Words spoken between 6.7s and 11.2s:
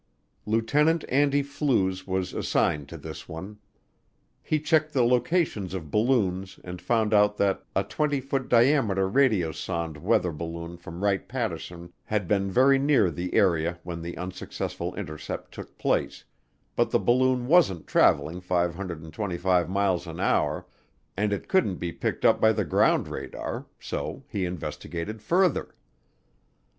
found out that a 20 foot diameter radiosonde weather balloon from